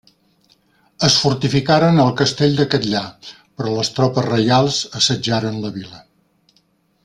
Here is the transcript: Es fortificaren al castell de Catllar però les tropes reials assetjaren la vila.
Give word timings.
Es 1.07 1.17
fortificaren 1.25 2.01
al 2.05 2.09
castell 2.21 2.57
de 2.61 2.65
Catllar 2.71 3.03
però 3.35 3.75
les 3.77 3.93
tropes 3.99 4.27
reials 4.31 4.81
assetjaren 5.01 5.61
la 5.67 5.75
vila. 5.81 6.05